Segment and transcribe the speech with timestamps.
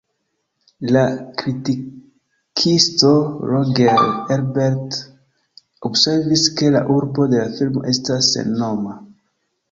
[0.93, 1.01] La
[1.39, 3.11] kritikisto
[3.49, 4.01] Roger
[4.35, 4.97] Ebert
[5.91, 8.97] observis ke la urbo de la filmo estas sennoma.